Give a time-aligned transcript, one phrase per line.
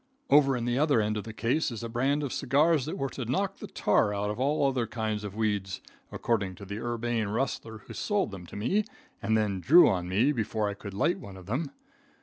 [0.31, 3.11] Over in the other end of the case is a brand of cigars that were
[3.11, 5.79] to knock the tar out of all other kinds of weeds,
[6.11, 8.83] according to the urbane rustler who sold them to me,
[9.21, 11.69] and then drew on me before I could light one of them.